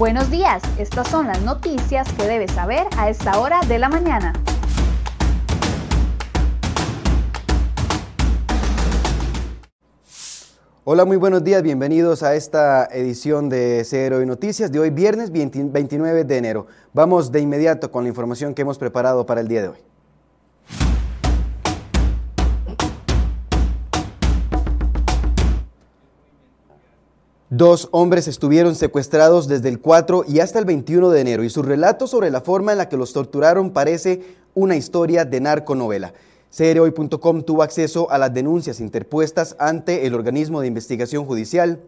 Buenos 0.00 0.30
días, 0.30 0.62
estas 0.78 1.08
son 1.08 1.26
las 1.26 1.42
noticias 1.42 2.10
que 2.14 2.26
debes 2.26 2.52
saber 2.52 2.86
a 2.96 3.10
esta 3.10 3.38
hora 3.38 3.60
de 3.68 3.78
la 3.78 3.90
mañana. 3.90 4.32
Hola, 10.84 11.04
muy 11.04 11.18
buenos 11.18 11.44
días, 11.44 11.62
bienvenidos 11.62 12.22
a 12.22 12.34
esta 12.34 12.86
edición 12.86 13.50
de 13.50 13.82
Cero 13.84 14.22
y 14.22 14.26
Noticias 14.26 14.72
de 14.72 14.78
hoy 14.80 14.88
viernes 14.88 15.30
29 15.30 16.24
de 16.24 16.38
enero. 16.38 16.66
Vamos 16.94 17.30
de 17.30 17.40
inmediato 17.40 17.90
con 17.90 18.04
la 18.04 18.08
información 18.08 18.54
que 18.54 18.62
hemos 18.62 18.78
preparado 18.78 19.26
para 19.26 19.42
el 19.42 19.48
día 19.48 19.60
de 19.60 19.68
hoy. 19.68 19.89
Dos 27.52 27.88
hombres 27.90 28.28
estuvieron 28.28 28.76
secuestrados 28.76 29.48
desde 29.48 29.70
el 29.70 29.80
4 29.80 30.24
y 30.28 30.38
hasta 30.38 30.60
el 30.60 30.64
21 30.64 31.10
de 31.10 31.20
enero 31.20 31.42
y 31.42 31.50
su 31.50 31.64
relato 31.64 32.06
sobre 32.06 32.30
la 32.30 32.42
forma 32.42 32.70
en 32.70 32.78
la 32.78 32.88
que 32.88 32.96
los 32.96 33.12
torturaron 33.12 33.72
parece 33.72 34.22
una 34.54 34.76
historia 34.76 35.24
de 35.24 35.40
narconovela. 35.40 36.14
CROI.com 36.56 37.42
tuvo 37.42 37.64
acceso 37.64 38.08
a 38.12 38.18
las 38.18 38.32
denuncias 38.32 38.78
interpuestas 38.78 39.56
ante 39.58 40.06
el 40.06 40.14
organismo 40.14 40.60
de 40.60 40.68
investigación 40.68 41.24
judicial. 41.24 41.80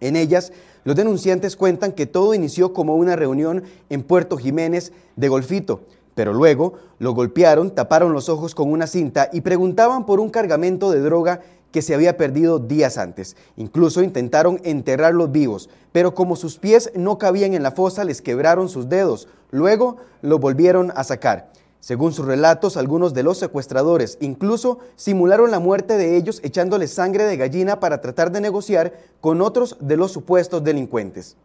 En 0.00 0.16
ellas, 0.16 0.52
los 0.84 0.96
denunciantes 0.96 1.56
cuentan 1.56 1.92
que 1.92 2.04
todo 2.04 2.34
inició 2.34 2.74
como 2.74 2.96
una 2.96 3.16
reunión 3.16 3.62
en 3.88 4.02
Puerto 4.02 4.36
Jiménez 4.36 4.92
de 5.16 5.28
Golfito, 5.28 5.80
pero 6.14 6.34
luego 6.34 6.74
lo 6.98 7.14
golpearon, 7.14 7.74
taparon 7.74 8.12
los 8.12 8.28
ojos 8.28 8.54
con 8.54 8.70
una 8.70 8.86
cinta 8.86 9.30
y 9.32 9.40
preguntaban 9.40 10.04
por 10.04 10.20
un 10.20 10.28
cargamento 10.28 10.90
de 10.90 11.00
droga 11.00 11.40
que 11.72 11.82
se 11.82 11.94
había 11.94 12.16
perdido 12.16 12.58
días 12.58 12.98
antes. 12.98 13.36
Incluso 13.56 14.02
intentaron 14.02 14.60
enterrarlos 14.64 15.32
vivos, 15.32 15.70
pero 15.92 16.14
como 16.14 16.36
sus 16.36 16.58
pies 16.58 16.90
no 16.94 17.18
cabían 17.18 17.54
en 17.54 17.62
la 17.62 17.72
fosa, 17.72 18.04
les 18.04 18.22
quebraron 18.22 18.68
sus 18.68 18.88
dedos. 18.88 19.28
Luego 19.50 19.96
los 20.22 20.40
volvieron 20.40 20.92
a 20.94 21.04
sacar. 21.04 21.50
Según 21.80 22.12
sus 22.12 22.26
relatos, 22.26 22.76
algunos 22.76 23.14
de 23.14 23.22
los 23.22 23.38
secuestradores 23.38 24.18
incluso 24.20 24.80
simularon 24.96 25.50
la 25.50 25.60
muerte 25.60 25.96
de 25.96 26.16
ellos 26.16 26.40
echándoles 26.42 26.92
sangre 26.92 27.24
de 27.24 27.38
gallina 27.38 27.80
para 27.80 28.02
tratar 28.02 28.30
de 28.30 28.42
negociar 28.42 28.92
con 29.22 29.40
otros 29.40 29.76
de 29.80 29.96
los 29.96 30.12
supuestos 30.12 30.62
delincuentes. 30.62 31.36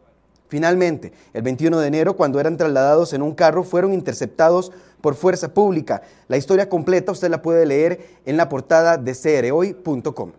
Finalmente, 0.47 1.11
el 1.33 1.41
21 1.41 1.79
de 1.79 1.87
enero, 1.87 2.15
cuando 2.15 2.39
eran 2.39 2.57
trasladados 2.57 3.13
en 3.13 3.21
un 3.21 3.33
carro, 3.33 3.63
fueron 3.63 3.93
interceptados 3.93 4.71
por 5.01 5.15
fuerza 5.15 5.53
pública. 5.53 6.01
La 6.27 6.37
historia 6.37 6.69
completa 6.69 7.11
usted 7.11 7.29
la 7.29 7.41
puede 7.41 7.65
leer 7.65 8.19
en 8.25 8.37
la 8.37 8.49
portada 8.49 8.97
de 8.97 9.13
crhoy.com. 9.13 10.31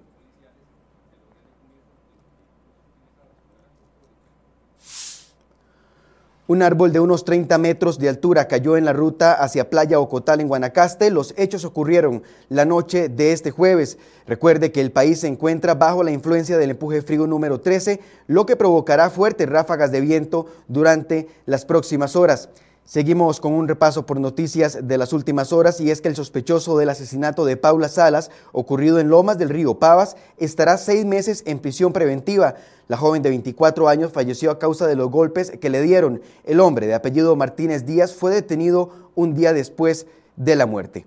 Un 6.48 6.62
árbol 6.62 6.92
de 6.92 7.00
unos 7.00 7.25
30 7.25 7.58
metros 7.58 7.98
de 7.98 8.08
altura 8.08 8.47
cayó 8.47 8.77
en 8.77 8.84
la 8.84 8.92
ruta 8.92 9.33
hacia 9.33 9.69
Playa 9.69 9.98
Ocotal 9.98 10.41
en 10.41 10.47
Guanacaste. 10.47 11.11
Los 11.11 11.34
hechos 11.36 11.64
ocurrieron 11.64 12.22
la 12.48 12.64
noche 12.64 13.08
de 13.08 13.33
este 13.33 13.50
jueves. 13.50 13.98
Recuerde 14.28 14.70
que 14.70 14.80
el 14.80 14.92
país 14.92 15.19
se 15.19 15.27
encuentra 15.27 15.75
bajo 15.75 16.05
la 16.05 16.12
influencia 16.12 16.56
del 16.56 16.70
empuje 16.70 17.03
frío 17.03 17.27
número 17.27 17.61
13, 17.61 17.98
lo 18.28 18.47
que 18.47 18.55
provocará 18.55 19.11
fuertes 19.11 19.48
ráfagas 19.48 19.91
de 19.91 20.00
viento 20.00 20.47
durante 20.69 21.27
las 21.47 21.64
próximas 21.64 22.14
horas. 22.14 22.48
Seguimos 22.86 23.41
con 23.41 23.52
un 23.52 23.66
repaso 23.66 24.06
por 24.06 24.20
noticias 24.20 24.78
de 24.80 24.97
las 24.97 25.12
últimas 25.12 25.52
horas 25.52 25.80
y 25.80 25.91
es 25.91 26.00
que 26.00 26.06
el 26.06 26.14
sospechoso 26.14 26.78
del 26.78 26.88
asesinato 26.88 27.44
de 27.44 27.56
Paula 27.56 27.88
Salas, 27.88 28.30
ocurrido 28.52 29.00
en 29.00 29.08
Lomas 29.08 29.38
del 29.38 29.48
Río 29.48 29.80
Pavas, 29.80 30.16
estará 30.36 30.78
seis 30.78 31.04
meses 31.04 31.42
en 31.46 31.58
prisión 31.58 31.92
preventiva. 31.92 32.54
La 32.86 32.96
joven 32.96 33.22
de 33.22 33.30
24 33.30 33.88
años 33.88 34.12
falleció 34.12 34.52
a 34.52 34.60
causa 34.60 34.86
de 34.86 34.94
los 34.94 35.10
golpes 35.10 35.50
que 35.60 35.69
le 35.69 35.82
dieron. 35.82 36.22
El 36.44 36.60
hombre 36.60 36.86
de 36.86 36.94
apellido 36.94 37.34
Martínez 37.34 37.86
Díaz 37.86 38.14
fue 38.14 38.32
detenido 38.32 38.91
un 39.16 39.34
día 39.34 39.52
después 39.52 40.06
de 40.36 40.54
la 40.54 40.66
muerte. 40.66 41.06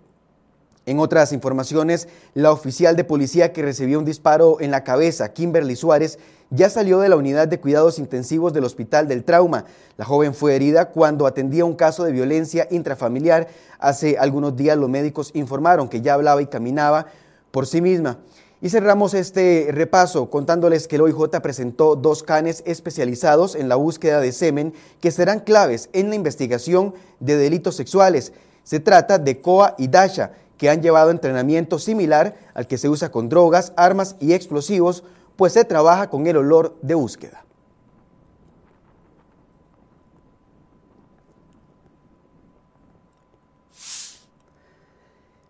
En 0.89 1.00
otras 1.00 1.33
informaciones, 1.33 2.07
la 2.33 2.51
oficial 2.51 2.95
de 2.95 3.03
policía 3.03 3.53
que 3.53 3.61
recibió 3.61 4.00
un 4.00 4.05
disparo 4.05 4.59
en 4.59 4.72
la 4.72 4.83
cabeza, 4.83 5.31
Kimberly 5.33 5.75
Suárez, 5.75 6.17
ya 6.50 6.67
salió 6.67 6.97
de 7.00 7.09
la 7.09 7.16
unidad 7.16 7.47
de 7.47 7.59
cuidados 7.59 8.00
intensivos 8.00 8.53
del 8.53 8.63
Hospital 8.63 9.07
del 9.07 9.23
Trauma. 9.23 9.66
La 9.97 10.05
joven 10.05 10.33
fue 10.33 10.55
herida 10.55 10.89
cuando 10.89 11.27
atendía 11.27 11.63
un 11.63 11.75
caso 11.75 12.05
de 12.05 12.11
violencia 12.11 12.67
intrafamiliar. 12.72 13.50
Hace 13.77 14.17
algunos 14.17 14.55
días 14.55 14.79
los 14.79 14.89
médicos 14.89 15.29
informaron 15.35 15.89
que 15.89 16.01
ya 16.01 16.16
hablaba 16.16 16.41
y 16.41 16.47
caminaba 16.47 17.06
por 17.51 17.67
sí 17.67 17.81
misma. 17.81 18.17
Y 18.59 18.69
cerramos 18.69 19.13
este 19.13 19.67
repaso 19.71 20.31
contándoles 20.31 20.88
que 20.88 20.95
el 20.95 21.03
OIJ 21.03 21.39
presentó 21.44 21.97
dos 21.97 22.23
canes 22.23 22.63
especializados 22.66 23.53
en 23.53 23.69
la 23.69 23.75
búsqueda 23.75 24.21
de 24.21 24.31
semen 24.31 24.73
que 25.01 25.11
serán 25.11 25.41
claves 25.41 25.91
en 25.94 26.09
la 26.09 26.16
investigación 26.16 26.95
de 27.19 27.38
delitos 27.38 27.75
sexuales. 27.75 28.33
Se 28.63 28.79
trata 28.79 29.19
de 29.19 29.39
COA 29.39 29.75
y 29.77 29.88
DASHA, 29.88 30.31
que 30.59 30.70
han 30.70 30.84
llevado 30.84 31.09
entrenamiento 31.09 31.80
similar 31.80 32.36
al 32.53 32.68
que 32.68 32.78
se 32.78 32.90
usa 32.90 33.09
con 33.09 33.30
drogas, 33.30 33.72
armas 33.78 34.18
y 34.20 34.34
explosivos 34.34 35.03
pues 35.38 35.53
se 35.53 35.64
trabaja 35.64 36.09
con 36.09 36.28
el 36.28 36.36
olor 36.36 36.78
de 36.81 36.96
búsqueda. 36.96 37.46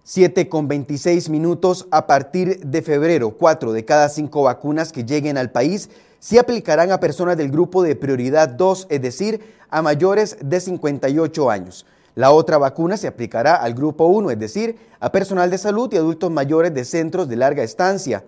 Siete 0.03 0.47
con 0.47 0.67
26 0.67 1.29
minutos 1.29 1.87
a 1.89 2.05
partir 2.05 2.59
de 2.59 2.81
febrero. 2.83 3.31
Cuatro 3.31 3.71
de 3.71 3.85
cada 3.85 4.09
cinco 4.09 4.43
vacunas 4.43 4.91
que 4.91 5.05
lleguen 5.05 5.39
al 5.39 5.51
país 5.51 5.89
se 6.19 6.37
aplicarán 6.37 6.91
a 6.91 6.99
personas 6.99 7.35
del 7.35 7.49
grupo 7.49 7.81
de 7.81 7.95
prioridad 7.95 8.49
2, 8.49 8.87
es 8.91 9.01
decir, 9.01 9.55
a 9.69 9.81
mayores 9.81 10.37
de 10.41 10.59
58 10.59 11.49
años. 11.49 11.85
La 12.19 12.31
otra 12.31 12.57
vacuna 12.57 12.97
se 12.97 13.07
aplicará 13.07 13.55
al 13.55 13.73
grupo 13.73 14.07
1, 14.07 14.31
es 14.31 14.37
decir, 14.37 14.75
a 14.99 15.09
personal 15.09 15.49
de 15.49 15.57
salud 15.57 15.89
y 15.93 15.95
adultos 15.95 16.29
mayores 16.29 16.73
de 16.73 16.83
centros 16.83 17.29
de 17.29 17.37
larga 17.37 17.63
estancia. 17.63 18.25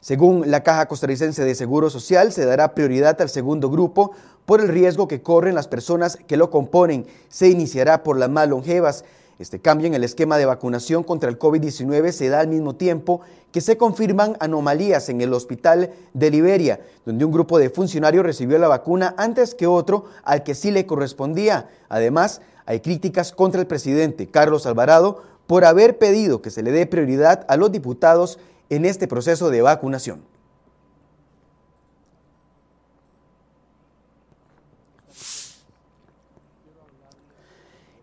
Según 0.00 0.50
la 0.50 0.64
Caja 0.64 0.88
Costarricense 0.88 1.44
de 1.44 1.54
Seguro 1.54 1.88
Social, 1.88 2.32
se 2.32 2.44
dará 2.44 2.74
prioridad 2.74 3.22
al 3.22 3.28
segundo 3.28 3.70
grupo 3.70 4.10
por 4.44 4.60
el 4.60 4.66
riesgo 4.66 5.06
que 5.06 5.22
corren 5.22 5.54
las 5.54 5.68
personas 5.68 6.18
que 6.26 6.36
lo 6.36 6.50
componen. 6.50 7.06
Se 7.28 7.48
iniciará 7.48 8.02
por 8.02 8.18
las 8.18 8.28
más 8.28 8.48
longevas. 8.48 9.04
Este 9.38 9.60
cambio 9.60 9.86
en 9.86 9.94
el 9.94 10.02
esquema 10.02 10.36
de 10.36 10.46
vacunación 10.46 11.04
contra 11.04 11.30
el 11.30 11.38
COVID-19 11.38 12.10
se 12.10 12.28
da 12.28 12.40
al 12.40 12.48
mismo 12.48 12.74
tiempo 12.74 13.20
que 13.52 13.60
se 13.60 13.76
confirman 13.76 14.36
anomalías 14.40 15.08
en 15.10 15.20
el 15.20 15.32
hospital 15.32 15.92
de 16.12 16.30
Liberia, 16.30 16.80
donde 17.06 17.24
un 17.24 17.30
grupo 17.30 17.60
de 17.60 17.70
funcionarios 17.70 18.26
recibió 18.26 18.58
la 18.58 18.66
vacuna 18.66 19.14
antes 19.16 19.54
que 19.54 19.68
otro 19.68 20.06
al 20.24 20.42
que 20.42 20.56
sí 20.56 20.72
le 20.72 20.86
correspondía. 20.86 21.68
Además, 21.88 22.40
hay 22.66 22.80
críticas 22.80 23.32
contra 23.32 23.60
el 23.60 23.66
presidente 23.66 24.28
Carlos 24.28 24.66
Alvarado 24.66 25.22
por 25.46 25.64
haber 25.64 25.98
pedido 25.98 26.42
que 26.42 26.50
se 26.50 26.62
le 26.62 26.70
dé 26.70 26.86
prioridad 26.86 27.44
a 27.48 27.56
los 27.56 27.72
diputados 27.72 28.38
en 28.68 28.84
este 28.84 29.08
proceso 29.08 29.50
de 29.50 29.62
vacunación. 29.62 30.22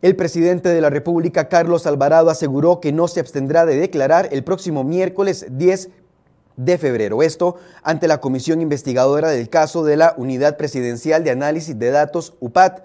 El 0.01 0.15
presidente 0.15 0.69
de 0.69 0.79
la 0.79 0.91
República, 0.91 1.49
Carlos 1.49 1.87
Alvarado, 1.87 2.29
aseguró 2.29 2.79
que 2.79 2.91
no 2.91 3.07
se 3.07 3.19
abstendrá 3.19 3.65
de 3.65 3.77
declarar 3.77 4.29
el 4.31 4.43
próximo 4.43 4.83
miércoles 4.83 5.47
10 5.49 5.89
de 6.55 6.77
febrero. 6.77 7.23
Esto 7.23 7.55
ante 7.81 8.07
la 8.07 8.21
comisión 8.21 8.61
investigadora 8.61 9.29
del 9.29 9.49
caso 9.49 9.83
de 9.83 9.97
la 9.97 10.13
Unidad 10.17 10.55
Presidencial 10.57 11.23
de 11.23 11.31
Análisis 11.31 11.79
de 11.79 11.89
Datos 11.89 12.35
UPAT, 12.39 12.83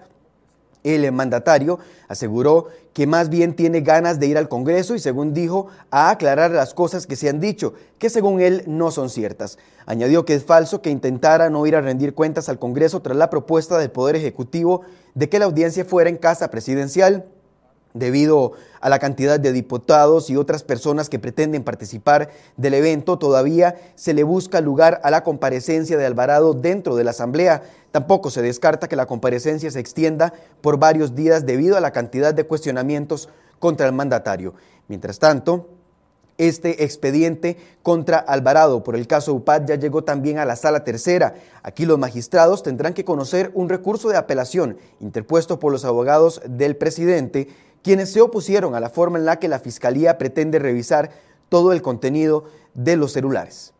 el 0.83 1.11
mandatario 1.11 1.79
aseguró 2.07 2.67
que 2.93 3.07
más 3.07 3.29
bien 3.29 3.55
tiene 3.55 3.81
ganas 3.81 4.19
de 4.19 4.27
ir 4.27 4.37
al 4.37 4.49
Congreso 4.49 4.95
y, 4.95 4.99
según 4.99 5.33
dijo, 5.33 5.67
a 5.89 6.11
aclarar 6.11 6.51
las 6.51 6.73
cosas 6.73 7.07
que 7.07 7.15
se 7.15 7.29
han 7.29 7.39
dicho, 7.39 7.73
que 7.97 8.09
según 8.09 8.39
él 8.39 8.63
no 8.67 8.91
son 8.91 9.09
ciertas. 9.09 9.57
Añadió 9.85 10.25
que 10.25 10.35
es 10.35 10.43
falso 10.43 10.81
que 10.81 10.91
intentara 10.91 11.49
no 11.49 11.65
ir 11.65 11.75
a 11.75 11.81
rendir 11.81 12.13
cuentas 12.13 12.49
al 12.49 12.59
Congreso 12.59 13.01
tras 13.01 13.17
la 13.17 13.29
propuesta 13.29 13.77
del 13.77 13.91
Poder 13.91 14.15
Ejecutivo 14.15 14.81
de 15.15 15.29
que 15.29 15.39
la 15.39 15.45
audiencia 15.45 15.85
fuera 15.85 16.09
en 16.09 16.17
casa 16.17 16.49
presidencial. 16.51 17.25
Debido 17.93 18.53
a 18.81 18.89
la 18.89 18.97
cantidad 18.97 19.39
de 19.39 19.51
diputados 19.51 20.29
y 20.31 20.35
otras 20.35 20.63
personas 20.63 21.09
que 21.09 21.19
pretenden 21.19 21.63
participar 21.63 22.29
del 22.57 22.73
evento, 22.73 23.19
todavía 23.19 23.75
se 23.95 24.13
le 24.15 24.23
busca 24.23 24.61
lugar 24.61 24.99
a 25.03 25.11
la 25.11 25.23
comparecencia 25.23 25.95
de 25.95 26.05
Alvarado 26.05 26.53
dentro 26.55 26.95
de 26.95 27.03
la 27.03 27.11
Asamblea. 27.11 27.61
Tampoco 27.91 28.31
se 28.31 28.41
descarta 28.41 28.87
que 28.87 28.95
la 28.95 29.05
comparecencia 29.05 29.69
se 29.69 29.79
extienda 29.79 30.33
por 30.61 30.79
varios 30.79 31.13
días 31.13 31.45
debido 31.45 31.77
a 31.77 31.81
la 31.81 31.91
cantidad 31.91 32.33
de 32.33 32.45
cuestionamientos 32.45 33.29
contra 33.59 33.85
el 33.85 33.93
mandatario. 33.93 34.55
Mientras 34.87 35.19
tanto, 35.19 35.69
este 36.39 36.83
expediente 36.83 37.57
contra 37.83 38.17
Alvarado 38.17 38.83
por 38.83 38.95
el 38.95 39.05
caso 39.05 39.35
UPAD 39.35 39.67
ya 39.67 39.75
llegó 39.75 40.03
también 40.03 40.39
a 40.39 40.45
la 40.45 40.55
sala 40.55 40.83
tercera. 40.83 41.35
Aquí 41.61 41.85
los 41.85 41.99
magistrados 41.99 42.63
tendrán 42.63 42.95
que 42.95 43.05
conocer 43.05 43.51
un 43.53 43.69
recurso 43.69 44.09
de 44.09 44.17
apelación 44.17 44.77
interpuesto 44.99 45.59
por 45.59 45.71
los 45.71 45.85
abogados 45.85 46.41
del 46.47 46.75
presidente 46.75 47.49
quienes 47.83 48.11
se 48.11 48.21
opusieron 48.21 48.73
a 48.73 48.79
la 48.79 48.89
forma 48.89 49.19
en 49.19 49.25
la 49.25 49.37
que 49.37 49.49
la 49.49 49.59
Fiscalía 49.59 50.17
pretende 50.17 50.57
revisar 50.57 51.11
todo 51.49 51.73
el 51.73 51.81
contenido 51.81 52.45
de 52.73 52.95
los 52.95 53.11
celulares. 53.11 53.73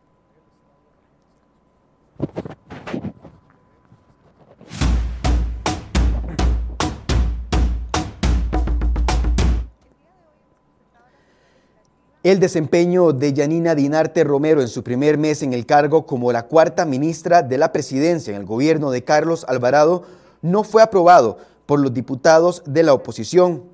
El 12.22 12.40
desempeño 12.40 13.12
de 13.12 13.34
Yanina 13.34 13.74
Dinarte 13.74 14.24
Romero 14.24 14.62
en 14.62 14.68
su 14.68 14.82
primer 14.82 15.18
mes 15.18 15.42
en 15.42 15.52
el 15.52 15.66
cargo 15.66 16.06
como 16.06 16.32
la 16.32 16.46
cuarta 16.46 16.86
ministra 16.86 17.42
de 17.42 17.58
la 17.58 17.70
presidencia 17.72 18.30
en 18.30 18.40
el 18.40 18.46
gobierno 18.46 18.90
de 18.90 19.04
Carlos 19.04 19.44
Alvarado 19.46 20.04
no 20.40 20.64
fue 20.64 20.82
aprobado 20.82 21.36
por 21.66 21.80
los 21.80 21.92
diputados 21.92 22.62
de 22.66 22.82
la 22.82 22.94
oposición 22.94 23.73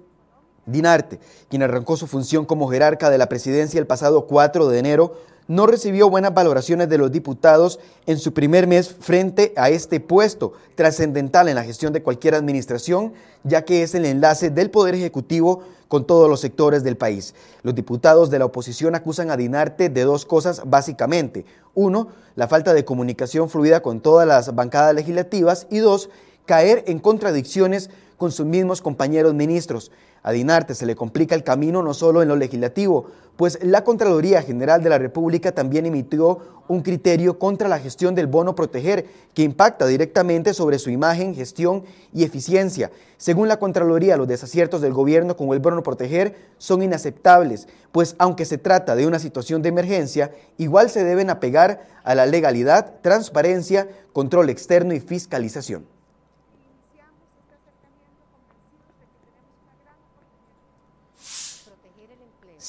Dinarte, 0.66 1.18
quien 1.48 1.62
arrancó 1.62 1.96
su 1.96 2.06
función 2.06 2.44
como 2.44 2.68
jerarca 2.68 3.10
de 3.10 3.18
la 3.18 3.28
presidencia 3.28 3.80
el 3.80 3.86
pasado 3.86 4.26
4 4.26 4.68
de 4.68 4.78
enero, 4.78 5.16
no 5.50 5.66
recibió 5.66 6.08
buenas 6.08 6.32
valoraciones 6.32 6.88
de 6.88 6.96
los 6.96 7.10
diputados 7.10 7.80
en 8.06 8.18
su 8.18 8.32
primer 8.32 8.68
mes 8.68 8.88
frente 8.88 9.52
a 9.56 9.68
este 9.68 9.98
puesto 9.98 10.52
trascendental 10.76 11.48
en 11.48 11.56
la 11.56 11.64
gestión 11.64 11.92
de 11.92 12.04
cualquier 12.04 12.36
administración, 12.36 13.14
ya 13.42 13.64
que 13.64 13.82
es 13.82 13.96
el 13.96 14.04
enlace 14.04 14.50
del 14.50 14.70
Poder 14.70 14.94
Ejecutivo 14.94 15.64
con 15.88 16.06
todos 16.06 16.30
los 16.30 16.38
sectores 16.38 16.84
del 16.84 16.96
país. 16.96 17.34
Los 17.64 17.74
diputados 17.74 18.30
de 18.30 18.38
la 18.38 18.44
oposición 18.44 18.94
acusan 18.94 19.28
a 19.28 19.36
Dinarte 19.36 19.88
de 19.88 20.04
dos 20.04 20.24
cosas 20.24 20.62
básicamente. 20.66 21.44
Uno, 21.74 22.06
la 22.36 22.46
falta 22.46 22.72
de 22.72 22.84
comunicación 22.84 23.50
fluida 23.50 23.82
con 23.82 23.98
todas 23.98 24.28
las 24.28 24.54
bancadas 24.54 24.94
legislativas 24.94 25.66
y 25.68 25.78
dos, 25.78 26.10
caer 26.46 26.84
en 26.86 27.00
contradicciones 27.00 27.90
con 28.20 28.32
sus 28.32 28.44
mismos 28.44 28.82
compañeros 28.82 29.32
ministros. 29.32 29.90
A 30.22 30.30
Dinarte 30.30 30.74
se 30.74 30.84
le 30.84 30.94
complica 30.94 31.34
el 31.34 31.42
camino 31.42 31.82
no 31.82 31.94
solo 31.94 32.20
en 32.20 32.28
lo 32.28 32.36
legislativo, 32.36 33.06
pues 33.38 33.58
la 33.62 33.82
Contraloría 33.82 34.42
General 34.42 34.82
de 34.82 34.90
la 34.90 34.98
República 34.98 35.52
también 35.52 35.86
emitió 35.86 36.38
un 36.68 36.82
criterio 36.82 37.38
contra 37.38 37.66
la 37.66 37.78
gestión 37.78 38.14
del 38.14 38.26
bono 38.26 38.54
proteger 38.54 39.06
que 39.32 39.42
impacta 39.42 39.86
directamente 39.86 40.52
sobre 40.52 40.78
su 40.78 40.90
imagen, 40.90 41.34
gestión 41.34 41.82
y 42.12 42.24
eficiencia. 42.24 42.90
Según 43.16 43.48
la 43.48 43.58
Contraloría, 43.58 44.18
los 44.18 44.28
desaciertos 44.28 44.82
del 44.82 44.92
gobierno 44.92 45.34
con 45.34 45.48
el 45.54 45.60
bono 45.60 45.82
proteger 45.82 46.36
son 46.58 46.82
inaceptables, 46.82 47.68
pues 47.90 48.16
aunque 48.18 48.44
se 48.44 48.58
trata 48.58 48.96
de 48.96 49.06
una 49.06 49.18
situación 49.18 49.62
de 49.62 49.70
emergencia, 49.70 50.30
igual 50.58 50.90
se 50.90 51.04
deben 51.04 51.30
apegar 51.30 51.88
a 52.04 52.14
la 52.14 52.26
legalidad, 52.26 53.00
transparencia, 53.00 53.88
control 54.12 54.50
externo 54.50 54.92
y 54.92 55.00
fiscalización. 55.00 55.86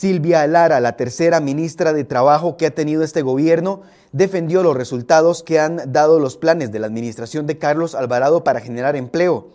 Silvia 0.01 0.47
Lara, 0.47 0.79
la 0.79 0.97
tercera 0.97 1.39
ministra 1.41 1.93
de 1.93 2.03
Trabajo 2.03 2.57
que 2.57 2.65
ha 2.65 2.71
tenido 2.73 3.03
este 3.03 3.21
gobierno, 3.21 3.83
defendió 4.11 4.63
los 4.63 4.75
resultados 4.75 5.43
que 5.43 5.59
han 5.59 5.79
dado 5.93 6.19
los 6.19 6.37
planes 6.37 6.71
de 6.71 6.79
la 6.79 6.87
administración 6.87 7.45
de 7.45 7.59
Carlos 7.59 7.93
Alvarado 7.93 8.43
para 8.43 8.61
generar 8.61 8.95
empleo. 8.95 9.49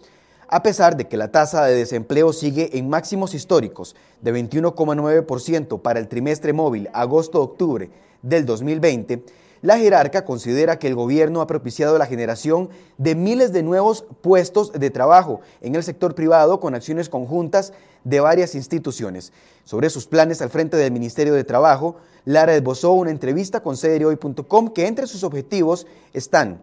A 0.47 0.63
pesar 0.63 0.97
de 0.97 1.09
que 1.09 1.17
la 1.17 1.33
tasa 1.33 1.65
de 1.65 1.75
desempleo 1.75 2.33
sigue 2.33 2.79
en 2.79 2.89
máximos 2.89 3.35
históricos 3.35 3.97
de 4.23 4.33
21,9% 4.33 5.83
para 5.83 5.99
el 5.99 6.07
trimestre 6.07 6.53
móvil 6.53 6.91
agosto-octubre 6.93 7.91
del 8.23 8.47
2020, 8.47 9.25
la 9.63 9.79
jerarca 9.79 10.25
considera 10.25 10.79
que 10.79 10.87
el 10.87 10.95
gobierno 10.95 11.41
ha 11.41 11.47
propiciado 11.47 11.99
la 11.99 12.07
generación 12.07 12.69
de 12.99 13.15
miles 13.15 13.53
de 13.53 13.63
nuevos 13.63 14.05
puestos 14.21 14.73
de 14.73 14.91
trabajo 14.91 15.41
en 15.61 15.75
el 15.75 15.83
sector 15.83 16.15
privado 16.15 16.61
con 16.61 16.75
acciones 16.75 17.09
conjuntas 17.09 17.73
de 18.05 18.21
varias 18.21 18.55
instituciones. 18.55 19.33
Sobre 19.65 19.91
sus 19.91 20.07
planes 20.07 20.43
al 20.43 20.51
frente 20.51 20.77
del 20.77 20.93
Ministerio 20.93 21.35
de 21.35 21.45
Trabajo, 21.45 21.97
Lara 22.25 22.55
esbozó 22.55 22.93
una 22.93 23.11
entrevista 23.11 23.63
con 23.63 23.77
CDROY.com 23.77 24.69
que 24.71 24.87
entre 24.87 25.07
sus 25.07 25.25
objetivos 25.25 25.87
están 26.13 26.63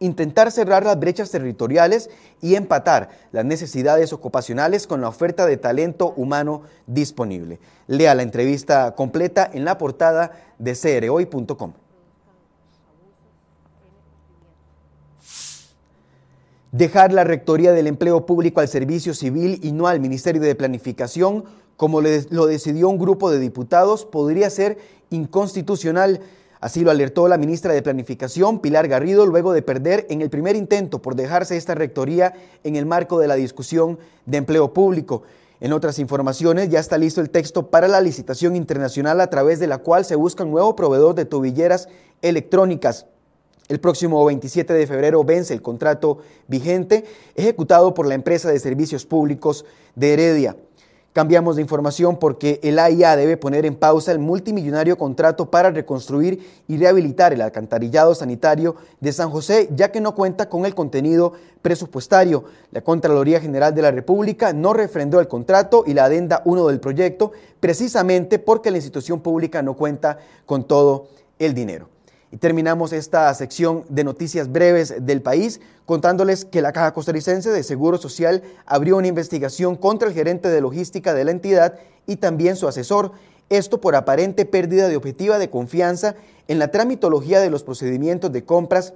intentar 0.00 0.50
cerrar 0.50 0.84
las 0.84 0.98
brechas 0.98 1.30
territoriales 1.30 2.10
y 2.40 2.56
empatar 2.56 3.10
las 3.32 3.44
necesidades 3.44 4.12
ocupacionales 4.12 4.86
con 4.86 5.02
la 5.02 5.08
oferta 5.08 5.46
de 5.46 5.58
talento 5.58 6.14
humano 6.16 6.62
disponible. 6.86 7.60
Lea 7.86 8.14
la 8.14 8.22
entrevista 8.22 8.94
completa 8.96 9.48
en 9.52 9.64
la 9.64 9.78
portada 9.78 10.32
de 10.58 10.74
CROy.com. 10.74 11.74
Dejar 16.72 17.12
la 17.12 17.24
Rectoría 17.24 17.72
del 17.72 17.88
Empleo 17.88 18.26
Público 18.26 18.60
al 18.60 18.68
Servicio 18.68 19.12
Civil 19.12 19.58
y 19.60 19.72
no 19.72 19.88
al 19.88 19.98
Ministerio 19.98 20.40
de 20.40 20.54
Planificación, 20.54 21.42
como 21.76 22.00
lo 22.00 22.46
decidió 22.46 22.88
un 22.88 22.96
grupo 22.96 23.28
de 23.28 23.40
diputados, 23.40 24.04
podría 24.04 24.48
ser 24.50 24.78
inconstitucional. 25.10 26.20
Así 26.60 26.84
lo 26.84 26.92
alertó 26.92 27.26
la 27.26 27.38
ministra 27.38 27.72
de 27.72 27.82
Planificación, 27.82 28.60
Pilar 28.60 28.86
Garrido, 28.86 29.26
luego 29.26 29.52
de 29.52 29.62
perder 29.62 30.06
en 30.10 30.22
el 30.22 30.30
primer 30.30 30.54
intento 30.54 31.02
por 31.02 31.16
dejarse 31.16 31.56
esta 31.56 31.74
rectoría 31.74 32.34
en 32.62 32.76
el 32.76 32.86
marco 32.86 33.18
de 33.18 33.26
la 33.26 33.34
discusión 33.34 33.98
de 34.26 34.38
empleo 34.38 34.72
público. 34.72 35.24
En 35.58 35.72
otras 35.72 35.98
informaciones, 35.98 36.68
ya 36.68 36.78
está 36.78 36.98
listo 36.98 37.20
el 37.20 37.30
texto 37.30 37.68
para 37.68 37.88
la 37.88 38.00
licitación 38.00 38.54
internacional 38.54 39.20
a 39.20 39.28
través 39.28 39.58
de 39.58 39.66
la 39.66 39.78
cual 39.78 40.04
se 40.04 40.14
busca 40.14 40.44
un 40.44 40.52
nuevo 40.52 40.76
proveedor 40.76 41.16
de 41.16 41.24
tobilleras 41.24 41.88
electrónicas. 42.22 43.06
El 43.70 43.78
próximo 43.78 44.24
27 44.24 44.72
de 44.72 44.84
febrero 44.88 45.22
vence 45.22 45.54
el 45.54 45.62
contrato 45.62 46.18
vigente 46.48 47.04
ejecutado 47.36 47.94
por 47.94 48.04
la 48.04 48.16
empresa 48.16 48.50
de 48.50 48.58
servicios 48.58 49.06
públicos 49.06 49.64
de 49.94 50.12
Heredia. 50.12 50.56
Cambiamos 51.12 51.54
de 51.54 51.62
información 51.62 52.18
porque 52.18 52.58
el 52.64 52.80
AIA 52.80 53.14
debe 53.14 53.36
poner 53.36 53.64
en 53.66 53.76
pausa 53.76 54.10
el 54.10 54.18
multimillonario 54.18 54.98
contrato 54.98 55.52
para 55.52 55.70
reconstruir 55.70 56.44
y 56.66 56.78
rehabilitar 56.78 57.32
el 57.32 57.42
alcantarillado 57.42 58.12
sanitario 58.16 58.74
de 58.98 59.12
San 59.12 59.30
José, 59.30 59.68
ya 59.76 59.92
que 59.92 60.00
no 60.00 60.16
cuenta 60.16 60.48
con 60.48 60.66
el 60.66 60.74
contenido 60.74 61.34
presupuestario. 61.62 62.46
La 62.72 62.80
Contraloría 62.80 63.40
General 63.40 63.72
de 63.72 63.82
la 63.82 63.92
República 63.92 64.52
no 64.52 64.72
refrendó 64.72 65.20
el 65.20 65.28
contrato 65.28 65.84
y 65.86 65.94
la 65.94 66.06
adenda 66.06 66.42
1 66.44 66.66
del 66.66 66.80
proyecto, 66.80 67.30
precisamente 67.60 68.40
porque 68.40 68.72
la 68.72 68.78
institución 68.78 69.20
pública 69.20 69.62
no 69.62 69.74
cuenta 69.74 70.18
con 70.44 70.64
todo 70.64 71.06
el 71.38 71.54
dinero. 71.54 71.86
Y 72.32 72.36
terminamos 72.36 72.92
esta 72.92 73.32
sección 73.34 73.84
de 73.88 74.04
noticias 74.04 74.52
breves 74.52 74.94
del 75.00 75.20
país 75.20 75.60
contándoles 75.84 76.44
que 76.44 76.62
la 76.62 76.72
Caja 76.72 76.94
Costarricense 76.94 77.50
de 77.50 77.64
Seguro 77.64 77.98
Social 77.98 78.42
abrió 78.66 78.96
una 78.96 79.08
investigación 79.08 79.74
contra 79.74 80.06
el 80.06 80.14
gerente 80.14 80.48
de 80.48 80.60
logística 80.60 81.12
de 81.12 81.24
la 81.24 81.32
entidad 81.32 81.80
y 82.06 82.16
también 82.16 82.54
su 82.54 82.68
asesor, 82.68 83.12
esto 83.48 83.80
por 83.80 83.96
aparente 83.96 84.44
pérdida 84.44 84.88
de 84.88 84.96
objetiva 84.96 85.38
de 85.40 85.50
confianza 85.50 86.14
en 86.46 86.60
la 86.60 86.70
tramitología 86.70 87.40
de 87.40 87.50
los 87.50 87.64
procedimientos 87.64 88.30
de 88.30 88.44
compras 88.44 88.94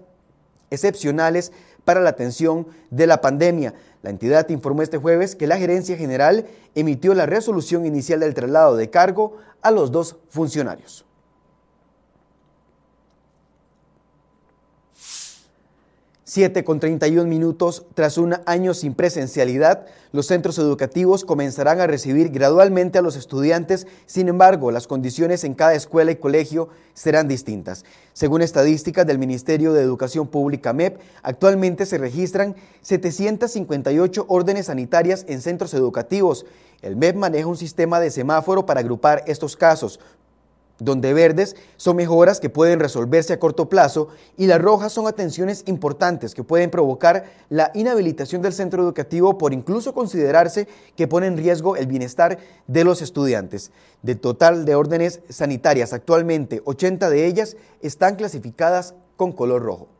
excepcionales 0.70 1.50
para 1.84 2.00
la 2.00 2.10
atención 2.10 2.68
de 2.90 3.08
la 3.08 3.20
pandemia. 3.20 3.74
La 4.02 4.10
entidad 4.10 4.48
informó 4.48 4.82
este 4.82 4.98
jueves 4.98 5.34
que 5.34 5.48
la 5.48 5.58
gerencia 5.58 5.96
general 5.96 6.46
emitió 6.76 7.14
la 7.14 7.26
resolución 7.26 7.84
inicial 7.84 8.20
del 8.20 8.34
traslado 8.34 8.76
de 8.76 8.90
cargo 8.90 9.38
a 9.60 9.72
los 9.72 9.90
dos 9.90 10.16
funcionarios. 10.28 11.04
7 16.34 16.64
con 16.64 16.80
31 16.80 17.28
minutos, 17.28 17.86
tras 17.94 18.18
un 18.18 18.34
año 18.44 18.74
sin 18.74 18.94
presencialidad, 18.94 19.86
los 20.10 20.26
centros 20.26 20.58
educativos 20.58 21.24
comenzarán 21.24 21.78
a 21.78 21.86
recibir 21.86 22.30
gradualmente 22.30 22.98
a 22.98 23.02
los 23.02 23.14
estudiantes, 23.14 23.86
sin 24.06 24.26
embargo, 24.26 24.72
las 24.72 24.88
condiciones 24.88 25.44
en 25.44 25.54
cada 25.54 25.74
escuela 25.74 26.10
y 26.10 26.16
colegio 26.16 26.70
serán 26.92 27.28
distintas. 27.28 27.84
Según 28.14 28.42
estadísticas 28.42 29.06
del 29.06 29.20
Ministerio 29.20 29.72
de 29.72 29.82
Educación 29.82 30.26
Pública 30.26 30.72
MEP, 30.72 30.98
actualmente 31.22 31.86
se 31.86 31.98
registran 31.98 32.56
758 32.80 34.26
órdenes 34.26 34.66
sanitarias 34.66 35.24
en 35.28 35.40
centros 35.40 35.72
educativos. 35.72 36.46
El 36.82 36.96
MEP 36.96 37.14
maneja 37.14 37.46
un 37.46 37.56
sistema 37.56 38.00
de 38.00 38.10
semáforo 38.10 38.66
para 38.66 38.80
agrupar 38.80 39.22
estos 39.28 39.56
casos, 39.56 40.00
donde 40.78 41.14
verdes 41.14 41.56
son 41.76 41.96
mejoras 41.96 42.40
que 42.40 42.50
pueden 42.50 42.80
resolverse 42.80 43.32
a 43.32 43.38
corto 43.38 43.68
plazo 43.68 44.08
y 44.36 44.46
las 44.46 44.60
rojas 44.60 44.92
son 44.92 45.06
atenciones 45.06 45.62
importantes 45.66 46.34
que 46.34 46.42
pueden 46.44 46.70
provocar 46.70 47.24
la 47.48 47.70
inhabilitación 47.74 48.42
del 48.42 48.52
centro 48.52 48.82
educativo 48.82 49.38
por 49.38 49.52
incluso 49.52 49.94
considerarse 49.94 50.66
que 50.96 51.08
pone 51.08 51.26
en 51.26 51.36
riesgo 51.36 51.76
el 51.76 51.86
bienestar 51.86 52.38
de 52.66 52.84
los 52.84 53.02
estudiantes. 53.02 53.70
De 54.02 54.14
total 54.14 54.64
de 54.64 54.74
órdenes 54.74 55.20
sanitarias 55.28 55.92
actualmente, 55.92 56.62
80 56.64 57.08
de 57.10 57.26
ellas 57.26 57.56
están 57.80 58.16
clasificadas 58.16 58.94
con 59.16 59.32
color 59.32 59.62
rojo. 59.62 59.93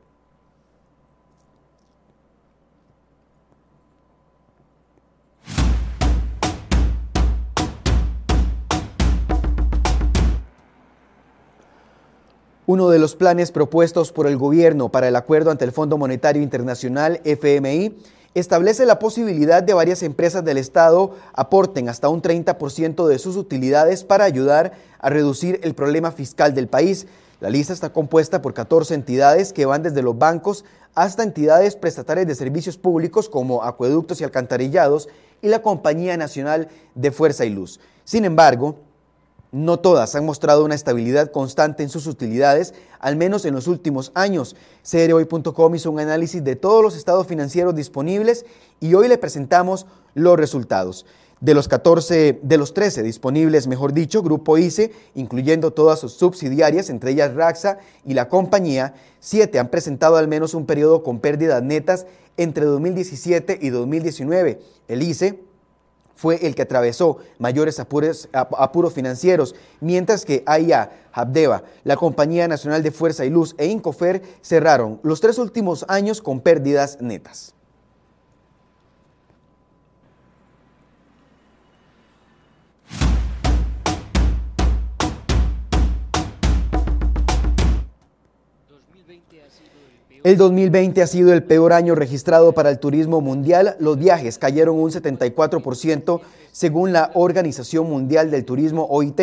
Uno 12.67 12.89
de 12.89 12.99
los 12.99 13.15
planes 13.15 13.53
propuestos 13.53 14.11
por 14.11 14.27
el 14.27 14.39
gobierno 14.39 14.89
para 14.89 15.09
el 15.09 15.17
acuerdo 15.17 15.51
ante 15.51 15.67
el 15.67 15.73
Fondo 15.73 15.99
Monetario 15.99 16.43
Internacional, 16.43 17.21
FMI, 17.25 17.95
establece 18.35 18.87
la 18.87 18.99
posibilidad 18.99 19.63
de 19.63 19.75
varias 19.75 20.03
empresas 20.03 20.43
del 20.47 20.57
Estado 20.57 21.15
aporten 21.35 21.91
hasta 21.91 22.09
un 22.09 22.23
30% 22.23 23.07
de 23.07 23.19
sus 23.19 23.37
utilidades 23.37 24.03
para 24.03 24.25
ayudar 24.25 24.73
a 24.99 25.11
reducir 25.11 25.61
el 25.63 25.75
problema 25.75 26.11
fiscal 26.11 26.55
del 26.55 26.67
país. 26.67 27.07
La 27.41 27.51
lista 27.51 27.75
está 27.75 27.93
compuesta 27.93 28.41
por 28.41 28.55
14 28.55 28.95
entidades 28.95 29.53
que 29.53 29.67
van 29.67 29.83
desde 29.83 30.01
los 30.01 30.17
bancos 30.17 30.65
hasta 30.95 31.23
entidades 31.23 31.77
prestatarias 31.77 32.27
de 32.27 32.35
servicios 32.35 32.79
públicos 32.79 33.29
como 33.29 33.63
acueductos 33.63 34.23
y 34.23 34.25
alcantarillados 34.25 35.11
y 35.43 35.49
la 35.49 35.61
Compañía 35.61 36.17
Nacional 36.17 36.69
de 36.95 37.11
Fuerza 37.11 37.45
y 37.45 37.51
Luz. 37.51 37.79
Sin 38.05 38.25
embargo, 38.25 38.79
no 39.55 39.79
todas 39.79 40.17
han 40.17 40.27
mostrado 40.27 40.65
una 40.65 40.75
estabilidad 40.75 41.31
constante 41.31 41.85
en 41.85 41.89
sus 41.89 42.09
utilidades, 42.09 42.75
al 42.99 43.15
menos 43.15 43.45
en 43.45 43.55
los 43.55 43.69
últimos 43.69 44.11
años. 44.17 44.57
CROI.com 44.83 45.75
hizo 45.77 45.93
un 45.93 46.01
análisis 46.01 46.43
de 46.43 46.57
todos 46.57 46.83
los 46.83 46.97
estados 46.97 47.29
financieros 47.29 47.77
disponibles 47.77 48.47
y 48.81 48.95
hoy 48.95 49.07
le 49.07 49.17
presentamos 49.17 49.87
los 50.15 50.37
resultados. 50.37 51.07
De 51.41 51.55
los 51.55 51.69
14, 51.69 52.41
de 52.43 52.59
los 52.59 52.75
13 52.75 53.05
disponibles, 53.05 53.69
mejor 53.69 53.93
dicho, 53.93 54.23
Grupo 54.23 54.59
ICE, 54.59 54.93
incluyendo 55.15 55.73
todas 55.73 56.01
sus 56.01 56.15
subsidiarias, 56.15 56.91
entre 56.91 57.13
ellas 57.13 57.35
Raxa 57.35 57.79
y 58.05 58.15
la 58.15 58.29
compañía, 58.29 58.95
7 59.21 59.61
han 59.61 59.69
presentado 59.69 60.17
al 60.17 60.27
menos 60.27 60.55
un 60.55 60.67
periodo 60.67 61.05
con 61.05 61.21
pérdidas 61.21 61.63
netas 61.63 62.07
entre 62.37 62.65
2017 62.65 63.59
y 63.61 63.71
2019. 63.71 64.61
El 64.89 65.03
ICE 65.03 65.39
fue 66.15 66.47
el 66.47 66.55
que 66.55 66.63
atravesó 66.63 67.19
mayores 67.39 67.81
apuros, 67.81 68.29
financieros, 68.93 69.55
mientras 69.81 70.25
que 70.25 70.43
AIA, 70.47 70.91
Habdeba, 71.13 71.63
la 71.85 71.97
Compañía 71.97 72.49
Nacional 72.49 72.83
de 72.83 72.91
Fuerza 72.91 73.25
y 73.25 73.31
Luz 73.31 73.55
e 73.59 73.67
Incofer 73.67 74.23
cerraron 74.43 75.01
los 75.03 75.21
tres 75.21 75.39
últimos 75.39 75.85
años 75.89 76.21
con 76.21 76.41
pérdidas 76.41 76.99
netas. 77.01 77.54
El 90.25 90.39
2020 90.39 91.03
ha 91.03 91.07
sido 91.07 91.35
el 91.35 91.45
peor 91.45 91.75
año 91.75 91.95
registrado 91.95 92.53
para 92.53 92.71
el 92.71 92.79
turismo 92.79 93.21
mundial. 93.21 93.77
Los 93.79 93.99
viajes 93.99 94.39
cayeron 94.39 94.79
un 94.79 94.91
74% 94.91 96.21
según 96.51 96.95
la 96.95 97.11
Organización 97.13 97.91
Mundial 97.91 98.31
del 98.31 98.47
Turismo 98.47 98.87
OIT. 98.89 99.21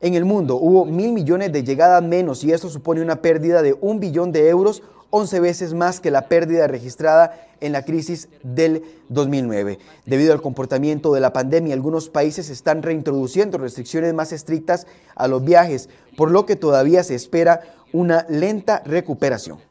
En 0.00 0.14
el 0.14 0.24
mundo 0.24 0.56
hubo 0.56 0.86
mil 0.86 1.12
millones 1.12 1.52
de 1.52 1.62
llegadas 1.62 2.02
menos 2.02 2.42
y 2.42 2.50
esto 2.50 2.68
supone 2.68 3.00
una 3.00 3.22
pérdida 3.22 3.62
de 3.62 3.76
un 3.80 4.00
billón 4.00 4.32
de 4.32 4.48
euros, 4.48 4.82
11 5.10 5.38
veces 5.38 5.72
más 5.72 6.00
que 6.00 6.10
la 6.10 6.26
pérdida 6.26 6.66
registrada 6.66 7.46
en 7.60 7.70
la 7.70 7.84
crisis 7.84 8.28
del 8.42 8.82
2009. 9.08 9.78
Debido 10.04 10.32
al 10.32 10.42
comportamiento 10.42 11.14
de 11.14 11.20
la 11.20 11.32
pandemia, 11.32 11.74
algunos 11.74 12.08
países 12.08 12.50
están 12.50 12.82
reintroduciendo 12.82 13.56
restricciones 13.56 14.14
más 14.14 14.32
estrictas 14.32 14.88
a 15.14 15.28
los 15.28 15.44
viajes, 15.44 15.88
por 16.16 16.32
lo 16.32 16.44
que 16.44 16.56
todavía 16.56 17.04
se 17.04 17.14
espera 17.14 17.60
una 17.92 18.26
lenta 18.28 18.82
recuperación. 18.84 19.69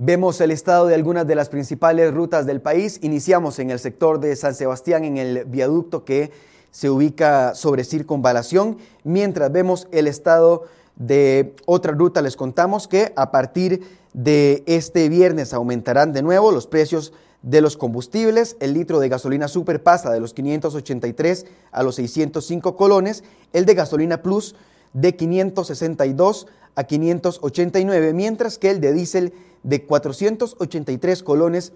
Vemos 0.00 0.40
el 0.40 0.52
estado 0.52 0.86
de 0.86 0.94
algunas 0.94 1.26
de 1.26 1.34
las 1.34 1.48
principales 1.48 2.14
rutas 2.14 2.46
del 2.46 2.60
país. 2.60 3.00
Iniciamos 3.02 3.58
en 3.58 3.72
el 3.72 3.80
sector 3.80 4.20
de 4.20 4.36
San 4.36 4.54
Sebastián, 4.54 5.02
en 5.02 5.16
el 5.16 5.44
viaducto 5.44 6.04
que 6.04 6.30
se 6.70 6.88
ubica 6.88 7.56
sobre 7.56 7.82
circunvalación, 7.82 8.78
mientras 9.02 9.50
vemos 9.50 9.88
el 9.90 10.06
estado 10.06 10.66
de 10.94 11.56
otra 11.66 11.90
ruta. 11.90 12.22
Les 12.22 12.36
contamos 12.36 12.86
que 12.86 13.12
a 13.16 13.32
partir 13.32 13.82
de 14.12 14.62
este 14.66 15.08
viernes 15.08 15.52
aumentarán 15.52 16.12
de 16.12 16.22
nuevo 16.22 16.52
los 16.52 16.68
precios 16.68 17.12
de 17.42 17.60
los 17.60 17.76
combustibles. 17.76 18.56
El 18.60 18.74
litro 18.74 19.00
de 19.00 19.08
gasolina 19.08 19.48
super 19.48 19.82
pasa 19.82 20.12
de 20.12 20.20
los 20.20 20.32
583 20.32 21.46
a 21.72 21.82
los 21.82 21.96
605 21.96 22.76
colones. 22.76 23.24
El 23.52 23.66
de 23.66 23.74
gasolina 23.74 24.22
plus 24.22 24.54
de 24.92 25.16
562 25.16 26.46
a 26.74 26.84
589, 26.84 28.12
mientras 28.12 28.58
que 28.58 28.70
el 28.70 28.80
de 28.80 28.92
diésel 28.92 29.32
de 29.62 29.84
483 29.84 31.22
colones 31.22 31.72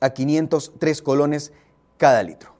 a 0.00 0.10
503 0.10 1.02
colones 1.02 1.52
cada 1.96 2.22
litro. 2.22 2.57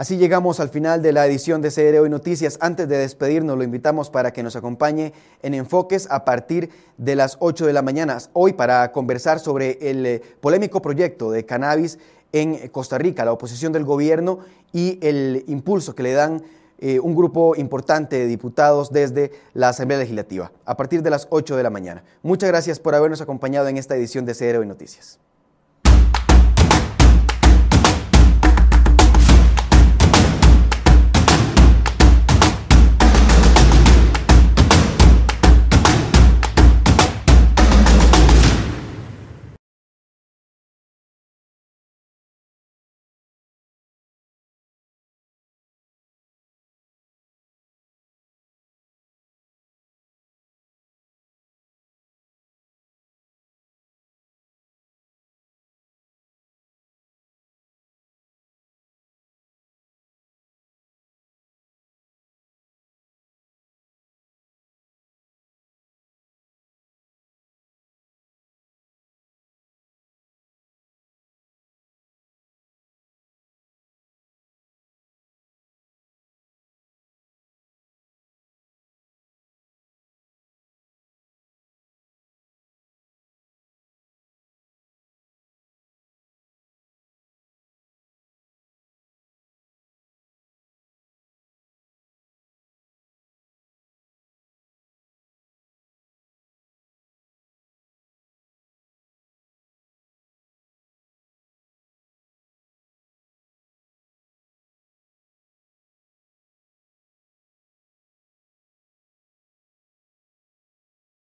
Así 0.00 0.16
llegamos 0.16 0.60
al 0.60 0.70
final 0.70 1.02
de 1.02 1.12
la 1.12 1.26
edición 1.26 1.60
de 1.60 1.70
CR 1.70 1.98
Hoy 1.98 2.08
Noticias. 2.08 2.56
Antes 2.62 2.88
de 2.88 2.96
despedirnos, 2.96 3.58
lo 3.58 3.64
invitamos 3.64 4.08
para 4.08 4.32
que 4.32 4.42
nos 4.42 4.56
acompañe 4.56 5.12
en 5.42 5.52
Enfoques 5.52 6.10
a 6.10 6.24
partir 6.24 6.70
de 6.96 7.16
las 7.16 7.36
8 7.38 7.66
de 7.66 7.74
la 7.74 7.82
mañana. 7.82 8.16
Hoy 8.32 8.54
para 8.54 8.92
conversar 8.92 9.40
sobre 9.40 9.76
el 9.90 10.06
eh, 10.06 10.22
polémico 10.40 10.80
proyecto 10.80 11.30
de 11.30 11.44
cannabis 11.44 11.98
en 12.32 12.68
Costa 12.68 12.96
Rica, 12.96 13.26
la 13.26 13.34
oposición 13.34 13.74
del 13.74 13.84
gobierno 13.84 14.38
y 14.72 14.98
el 15.06 15.44
impulso 15.48 15.94
que 15.94 16.04
le 16.04 16.14
dan 16.14 16.44
eh, 16.78 16.98
un 16.98 17.14
grupo 17.14 17.54
importante 17.54 18.20
de 18.20 18.26
diputados 18.26 18.92
desde 18.92 19.32
la 19.52 19.68
Asamblea 19.68 19.98
Legislativa, 19.98 20.50
a 20.64 20.78
partir 20.78 21.02
de 21.02 21.10
las 21.10 21.26
8 21.28 21.58
de 21.58 21.62
la 21.62 21.68
mañana. 21.68 22.04
Muchas 22.22 22.48
gracias 22.48 22.80
por 22.80 22.94
habernos 22.94 23.20
acompañado 23.20 23.68
en 23.68 23.76
esta 23.76 23.96
edición 23.96 24.24
de 24.24 24.34
CR 24.34 24.60
Hoy 24.60 24.66
Noticias. 24.66 25.18